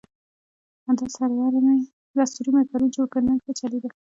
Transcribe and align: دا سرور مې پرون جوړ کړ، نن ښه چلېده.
دا 2.17 2.23
سرور 2.33 2.53
مې 2.55 2.63
پرون 2.69 2.89
جوړ 2.95 3.07
کړ، 3.13 3.21
نن 3.29 3.37
ښه 3.43 3.51
چلېده. 3.59 3.89